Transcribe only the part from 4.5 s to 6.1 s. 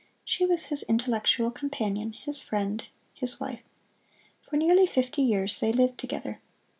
nearly fifty years they lived